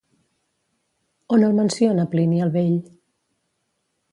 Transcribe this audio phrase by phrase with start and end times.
[1.37, 2.75] On el menciona Plini el Vell?